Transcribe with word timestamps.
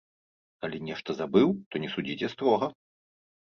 Калі 0.63 0.79
нешта 0.87 1.15
забыў, 1.19 1.47
то 1.69 1.83
не 1.85 1.91
судзіце 1.93 2.31
строга. 2.33 2.73